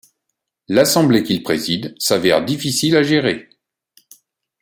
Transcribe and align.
L'assemblée 0.67 1.21
qu'il 1.21 1.43
préside 1.43 1.93
s'avère 1.99 2.43
difficile 2.43 2.95
à 2.95 3.03
gérer. 3.03 3.47